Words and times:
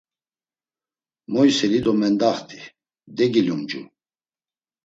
Moyseli 1.33 1.79
do 1.85 1.93
mendaxti, 2.01 2.59
degilumcu. 3.15 3.81